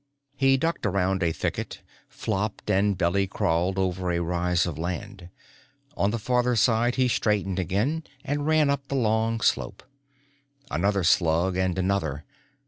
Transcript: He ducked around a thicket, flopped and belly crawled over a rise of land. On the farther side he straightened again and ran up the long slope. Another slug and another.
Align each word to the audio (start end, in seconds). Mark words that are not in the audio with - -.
He 0.35 0.57
ducked 0.57 0.87
around 0.87 1.21
a 1.21 1.31
thicket, 1.31 1.81
flopped 2.09 2.71
and 2.71 2.97
belly 2.97 3.27
crawled 3.27 3.77
over 3.77 4.09
a 4.11 4.17
rise 4.19 4.65
of 4.65 4.79
land. 4.79 5.29
On 5.95 6.09
the 6.09 6.17
farther 6.17 6.55
side 6.55 6.95
he 6.95 7.07
straightened 7.07 7.59
again 7.59 8.05
and 8.25 8.47
ran 8.47 8.71
up 8.71 8.87
the 8.87 8.95
long 8.95 9.41
slope. 9.41 9.83
Another 10.71 11.03
slug 11.03 11.55
and 11.55 11.77
another. 11.77 12.25